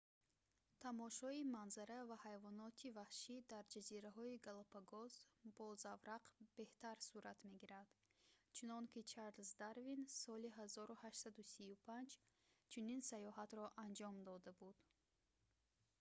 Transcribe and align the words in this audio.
тамошои 0.83 1.41
манзара 1.55 1.99
ва 2.09 2.15
ҳайвоноти 2.25 2.93
ваҳшӣ 2.99 3.35
дар 3.53 3.63
ҷазираҳои 3.73 4.41
галапагос 4.47 5.13
бо 5.55 5.65
заврақ 5.85 6.23
беҳтар 6.57 6.97
сурат 7.09 7.39
мегирад 7.49 7.87
чунон 8.55 8.83
ки 8.93 9.01
чарлз 9.11 9.49
дарвин 9.63 10.01
соли 10.23 10.49
1835 10.59 12.19
чунин 12.71 13.01
сайёҳатро 13.11 13.65
анҷом 13.85 14.15
дода 14.29 14.51
буд 14.59 14.77